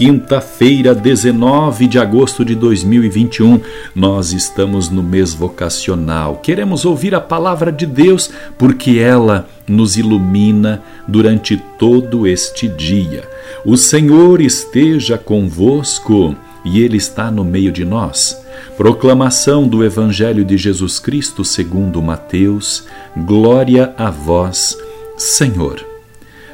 Quinta-feira, 0.00 0.94
19 0.94 1.86
de 1.86 1.98
agosto 1.98 2.42
de 2.42 2.54
2021, 2.54 3.60
nós 3.94 4.32
estamos 4.32 4.88
no 4.88 5.02
mês 5.02 5.34
vocacional. 5.34 6.36
Queremos 6.36 6.86
ouvir 6.86 7.14
a 7.14 7.20
palavra 7.20 7.70
de 7.70 7.84
Deus 7.84 8.30
porque 8.56 8.92
ela 8.92 9.46
nos 9.68 9.98
ilumina 9.98 10.82
durante 11.06 11.62
todo 11.78 12.26
este 12.26 12.66
dia. 12.66 13.28
O 13.62 13.76
Senhor 13.76 14.40
esteja 14.40 15.18
convosco 15.18 16.34
e 16.64 16.80
Ele 16.80 16.96
está 16.96 17.30
no 17.30 17.44
meio 17.44 17.70
de 17.70 17.84
nós. 17.84 18.42
Proclamação 18.78 19.68
do 19.68 19.84
Evangelho 19.84 20.46
de 20.46 20.56
Jesus 20.56 20.98
Cristo 20.98 21.44
segundo 21.44 22.00
Mateus. 22.00 22.86
Glória 23.14 23.92
a 23.98 24.08
vós, 24.10 24.78
Senhor. 25.18 25.89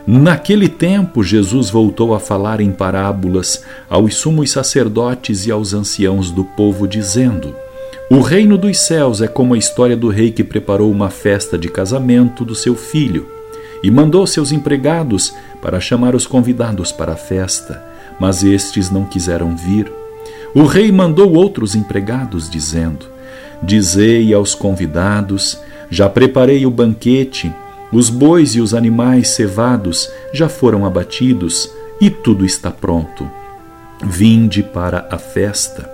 Naquele 0.06 0.69
tempo, 0.69 1.24
Jesus 1.24 1.69
voltou 1.69 2.14
a 2.14 2.20
falar 2.20 2.60
em 2.60 2.70
parábolas 2.70 3.64
aos 3.91 4.14
sumos 4.14 4.52
sacerdotes 4.52 5.47
e 5.47 5.51
aos 5.51 5.74
anciãos 5.74 6.30
do 6.30 6.45
povo, 6.45 6.87
dizendo: 6.87 7.56
O 8.08 8.20
reino 8.20 8.56
dos 8.56 8.78
céus 8.78 9.20
é 9.20 9.27
como 9.27 9.55
a 9.55 9.58
história 9.58 9.97
do 9.97 10.08
rei 10.08 10.30
que 10.30 10.45
preparou 10.45 10.92
uma 10.92 11.11
festa 11.11 11.58
de 11.58 11.69
casamento 11.69 12.45
do 12.45 12.55
seu 12.55 12.77
filho 12.77 13.27
e 13.83 13.91
mandou 13.91 14.25
seus 14.28 14.53
empregados 14.53 15.34
para 15.61 15.80
chamar 15.80 16.14
os 16.14 16.25
convidados 16.25 16.92
para 16.92 17.14
a 17.14 17.17
festa, 17.17 17.83
mas 18.20 18.45
estes 18.45 18.91
não 18.91 19.05
quiseram 19.05 19.56
vir. 19.56 19.92
O 20.55 20.64
rei 20.64 20.92
mandou 20.92 21.34
outros 21.34 21.75
empregados, 21.75 22.48
dizendo: 22.48 23.06
Dizei 23.61 24.33
aos 24.33 24.55
convidados: 24.55 25.58
Já 25.91 26.08
preparei 26.08 26.64
o 26.64 26.70
banquete, 26.70 27.52
os 27.97 28.11
bois 28.11 28.55
e 28.55 28.61
os 28.61 28.75
animais 28.75 29.28
cevados 29.28 30.11
já 30.30 30.50
foram 30.50 30.84
abatidos 30.84 31.70
e 31.98 32.11
tudo 32.11 32.44
está 32.44 32.70
pronto. 32.70 33.27
Vinde 34.05 34.62
para 34.62 35.08
a 35.11 35.16
festa. 35.16 35.91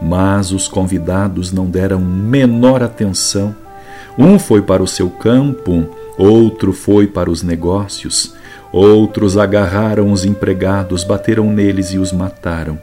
Mas 0.00 0.52
os 0.52 0.68
convidados 0.68 1.50
não 1.50 1.66
deram 1.66 2.00
menor 2.00 2.84
atenção. 2.84 3.52
Um 4.16 4.38
foi 4.38 4.62
para 4.62 4.80
o 4.80 4.86
seu 4.86 5.10
campo, 5.10 5.88
outro 6.16 6.72
foi 6.72 7.08
para 7.08 7.28
os 7.28 7.42
negócios, 7.42 8.32
outros 8.70 9.36
agarraram 9.36 10.12
os 10.12 10.24
empregados, 10.24 11.02
bateram 11.02 11.50
neles 11.50 11.88
e 11.88 11.98
os 11.98 12.12
mataram. 12.12 12.78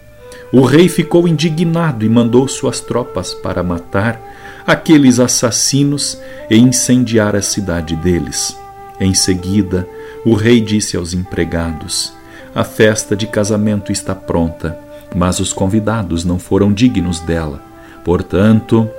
O 0.51 0.59
rei 0.59 0.89
ficou 0.89 1.25
indignado 1.25 2.03
e 2.03 2.09
mandou 2.09 2.45
suas 2.49 2.81
tropas 2.81 3.33
para 3.33 3.63
matar 3.63 4.19
aqueles 4.65 5.19
assassinos 5.19 6.17
e 6.49 6.57
incendiar 6.57 7.35
a 7.35 7.41
cidade 7.41 7.95
deles. 7.95 8.57
Em 8.99 9.13
seguida, 9.13 9.87
o 10.25 10.35
rei 10.35 10.61
disse 10.61 10.95
aos 10.95 11.13
empregados: 11.13 12.13
A 12.53 12.63
festa 12.63 13.15
de 13.15 13.27
casamento 13.27 13.91
está 13.91 14.13
pronta, 14.13 14.77
mas 15.15 15.39
os 15.39 15.51
convidados 15.51 16.23
não 16.23 16.37
foram 16.37 16.71
dignos 16.71 17.19
dela. 17.19 17.61
Portanto, 18.03 18.89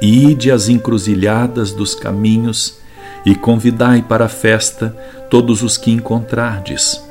ide 0.00 0.50
às 0.50 0.68
encruzilhadas 0.68 1.72
dos 1.72 1.94
caminhos 1.94 2.78
e 3.24 3.34
convidai 3.34 4.02
para 4.02 4.26
a 4.26 4.28
festa 4.28 4.96
todos 5.30 5.62
os 5.62 5.76
que 5.76 5.90
encontrardes. 5.90 7.02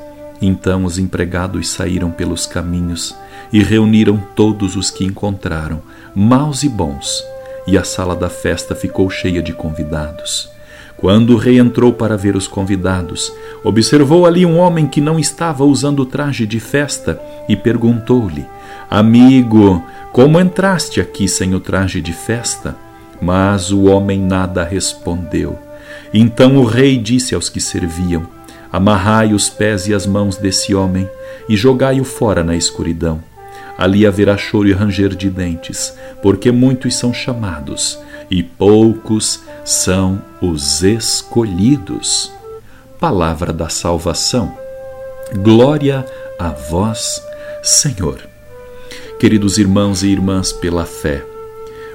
Então 0.42 0.86
os 0.86 0.98
empregados 0.98 1.70
saíram 1.70 2.12
pelos 2.12 2.46
caminhos 2.46 3.16
e 3.52 3.62
reuniram 3.62 4.22
todos 4.36 4.76
os 4.76 4.90
que 4.90 5.04
encontraram, 5.04 5.82
maus 6.16 6.64
e 6.64 6.70
bons, 6.70 7.24
e 7.70 7.78
a 7.78 7.84
sala 7.84 8.16
da 8.16 8.30
festa 8.30 8.74
ficou 8.74 9.08
cheia 9.12 9.44
de 9.44 9.54
convidados. 9.54 10.50
Quando 10.98 11.34
o 11.34 11.38
rei 11.38 11.60
entrou 11.60 11.94
para 11.94 12.18
ver 12.18 12.36
os 12.36 12.48
convidados, 12.48 13.32
observou 13.64 14.26
ali 14.26 14.44
um 14.46 14.58
homem 14.58 14.88
que 14.88 15.00
não 15.00 15.20
estava 15.20 15.64
usando 15.64 16.04
traje 16.06 16.48
de 16.48 16.60
festa 16.60 17.22
e 17.48 17.56
perguntou-lhe: 17.56 18.46
Amigo, 18.90 19.84
como 20.12 20.40
entraste 20.40 21.00
aqui 21.00 21.28
sem 21.28 21.54
o 21.54 21.60
traje 21.60 22.02
de 22.02 22.12
festa? 22.12 22.76
Mas 23.22 23.72
o 23.72 23.84
homem 23.84 24.20
nada 24.20 24.64
respondeu. 24.64 25.58
Então 26.14 26.58
o 26.58 26.66
rei 26.66 26.98
disse 26.98 27.36
aos 27.36 27.50
que 27.50 27.62
serviam: 27.62 28.28
Amarrai 28.72 29.34
os 29.34 29.48
pés 29.48 29.88
e 29.88 29.94
as 29.94 30.08
mãos 30.08 30.38
desse 30.38 30.74
homem 30.74 31.08
e 31.48 31.56
jogai-o 31.56 32.04
fora 32.04 32.44
na 32.44 32.56
escuridão. 32.56 33.29
Ali 33.80 34.06
haverá 34.06 34.38
choro 34.38 34.68
e 34.68 34.74
ranger 34.74 35.16
de 35.16 35.30
dentes, 35.30 35.98
porque 36.22 36.52
muitos 36.52 36.98
são 36.98 37.14
chamados 37.14 37.98
e 38.30 38.44
poucos 38.44 39.42
são 39.64 40.22
os 40.42 40.84
escolhidos. 40.84 42.30
Palavra 43.00 43.54
da 43.54 43.70
salvação. 43.70 44.54
Glória 45.34 46.06
a 46.38 46.50
vós, 46.50 47.24
Senhor. 47.64 48.20
Queridos 49.18 49.58
irmãos 49.58 50.04
e 50.04 50.08
irmãs, 50.08 50.52
pela 50.52 50.86
fé, 50.86 51.24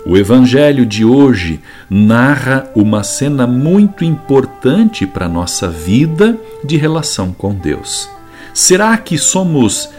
o 0.06 0.16
Evangelho 0.16 0.86
de 0.86 1.04
hoje 1.04 1.60
narra 1.90 2.66
uma 2.74 3.04
cena 3.04 3.46
muito 3.46 4.06
importante 4.06 5.06
para 5.06 5.26
a 5.26 5.28
nossa 5.28 5.68
vida 5.68 6.38
de 6.64 6.78
relação 6.78 7.30
com 7.30 7.54
Deus. 7.54 8.08
Será 8.54 8.96
que 8.96 9.18
somos 9.18 9.90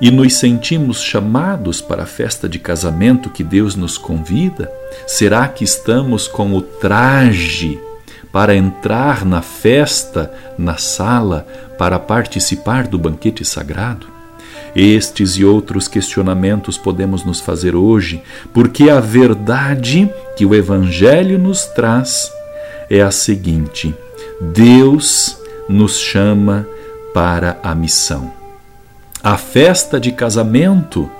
e 0.00 0.10
nos 0.10 0.34
sentimos 0.34 1.02
chamados 1.02 1.80
para 1.80 2.02
a 2.02 2.06
festa 2.06 2.48
de 2.48 2.58
casamento 2.58 3.30
que 3.30 3.42
Deus 3.42 3.74
nos 3.74 3.96
convida? 3.96 4.70
Será 5.06 5.48
que 5.48 5.64
estamos 5.64 6.28
com 6.28 6.54
o 6.54 6.60
traje 6.60 7.78
para 8.30 8.54
entrar 8.54 9.24
na 9.24 9.40
festa, 9.40 10.32
na 10.58 10.76
sala, 10.76 11.46
para 11.78 11.98
participar 11.98 12.86
do 12.86 12.98
banquete 12.98 13.44
sagrado? 13.44 14.06
Estes 14.74 15.38
e 15.38 15.44
outros 15.44 15.88
questionamentos 15.88 16.76
podemos 16.76 17.24
nos 17.24 17.40
fazer 17.40 17.74
hoje, 17.74 18.22
porque 18.52 18.90
a 18.90 19.00
verdade 19.00 20.10
que 20.36 20.44
o 20.44 20.54
Evangelho 20.54 21.38
nos 21.38 21.64
traz 21.64 22.30
é 22.90 23.00
a 23.00 23.10
seguinte: 23.10 23.94
Deus 24.38 25.38
nos 25.66 25.98
chama 25.98 26.66
para 27.14 27.58
a 27.62 27.74
missão. 27.74 28.45
A 29.26 29.36
festa 29.36 29.98
de 29.98 30.12
casamento 30.12 31.10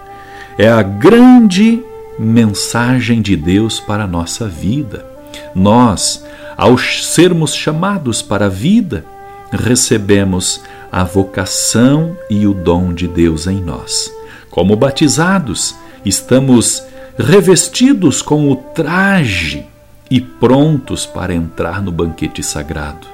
é 0.56 0.68
a 0.68 0.80
grande 0.80 1.82
mensagem 2.16 3.20
de 3.20 3.34
Deus 3.34 3.80
para 3.80 4.04
a 4.04 4.06
nossa 4.06 4.46
vida. 4.46 5.04
Nós, 5.52 6.24
ao 6.56 6.78
sermos 6.78 7.52
chamados 7.52 8.22
para 8.22 8.46
a 8.46 8.48
vida, 8.48 9.04
recebemos 9.50 10.60
a 10.92 11.02
vocação 11.02 12.16
e 12.30 12.46
o 12.46 12.54
dom 12.54 12.94
de 12.94 13.08
Deus 13.08 13.48
em 13.48 13.60
nós. 13.60 14.08
Como 14.52 14.76
batizados, 14.76 15.74
estamos 16.04 16.84
revestidos 17.18 18.22
com 18.22 18.52
o 18.52 18.54
traje 18.54 19.66
e 20.08 20.20
prontos 20.20 21.04
para 21.06 21.34
entrar 21.34 21.82
no 21.82 21.90
banquete 21.90 22.40
sagrado. 22.40 23.08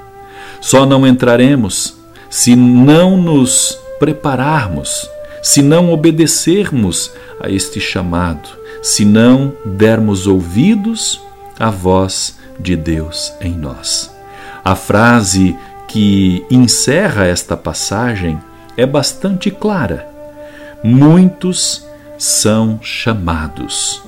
Só 0.61 0.85
não 0.85 1.07
entraremos 1.07 1.97
se 2.29 2.55
não 2.55 3.17
nos 3.17 3.81
prepararmos, 4.03 5.09
se 5.41 5.61
não 5.61 5.93
obedecermos 5.93 7.09
a 7.39 7.49
este 7.49 7.79
chamado, 7.79 8.49
se 8.81 9.05
não 9.05 9.53
dermos 9.63 10.27
ouvidos 10.27 11.21
à 11.57 11.69
voz 11.69 12.37
de 12.59 12.75
Deus 12.75 13.31
em 13.39 13.53
nós. 13.53 14.13
A 14.61 14.75
frase 14.75 15.55
que 15.87 16.45
encerra 16.51 17.27
esta 17.27 17.55
passagem 17.55 18.37
é 18.75 18.85
bastante 18.85 19.49
clara. 19.49 20.05
Muitos 20.83 21.85
são 22.17 22.81
chamados, 22.81 24.03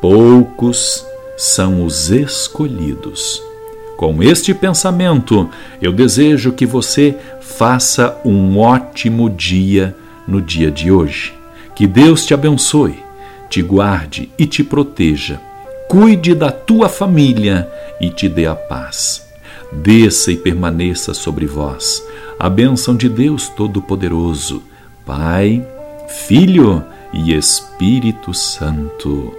poucos 0.00 1.04
são 1.36 1.84
os 1.84 2.08
escolhidos. 2.08 3.45
Com 3.96 4.22
este 4.22 4.52
pensamento, 4.52 5.48
eu 5.80 5.92
desejo 5.92 6.52
que 6.52 6.66
você 6.66 7.16
faça 7.40 8.16
um 8.24 8.58
ótimo 8.58 9.30
dia 9.30 9.96
no 10.28 10.40
dia 10.42 10.70
de 10.70 10.90
hoje. 10.90 11.32
Que 11.74 11.86
Deus 11.86 12.26
te 12.26 12.34
abençoe, 12.34 13.02
te 13.48 13.62
guarde 13.62 14.30
e 14.38 14.46
te 14.46 14.62
proteja. 14.62 15.40
Cuide 15.88 16.34
da 16.34 16.50
tua 16.50 16.88
família 16.88 17.68
e 18.00 18.10
te 18.10 18.28
dê 18.28 18.46
a 18.46 18.54
paz. 18.54 19.26
Desça 19.72 20.30
e 20.30 20.36
permaneça 20.36 21.14
sobre 21.14 21.46
vós 21.46 22.02
a 22.38 22.50
bênção 22.50 22.94
de 22.94 23.08
Deus 23.08 23.48
Todo-Poderoso, 23.48 24.62
Pai, 25.06 25.66
Filho 26.08 26.84
e 27.12 27.32
Espírito 27.34 28.34
Santo. 28.34 29.32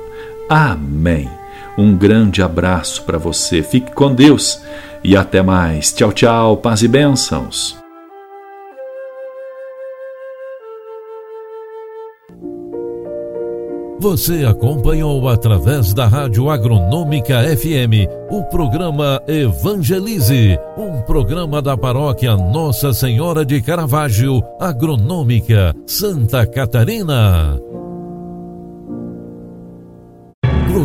Amém. 0.50 1.30
Um 1.77 1.95
grande 1.95 2.41
abraço 2.41 3.03
para 3.03 3.18
você. 3.18 3.62
Fique 3.62 3.91
com 3.91 4.13
Deus 4.13 4.62
e 5.03 5.15
até 5.15 5.41
mais. 5.41 5.94
Tchau, 5.94 6.12
tchau. 6.12 6.57
Paz 6.57 6.81
e 6.81 6.88
bênçãos. 6.88 7.77
Você 14.00 14.45
acompanhou 14.45 15.27
através 15.27 15.91
da 15.91 16.06
Rádio 16.07 16.51
Agronômica 16.51 17.41
FM 17.57 18.07
o 18.30 18.44
programa 18.44 19.21
Evangelize, 19.27 20.57
um 20.77 21.01
programa 21.01 21.63
da 21.63 21.75
paróquia 21.75 22.35
Nossa 22.38 22.94
Senhora 22.94 23.44
de 23.44 23.59
Caravaggio, 23.59 24.44
Agronômica, 24.59 25.75
Santa 25.88 26.45
Catarina. 26.45 27.59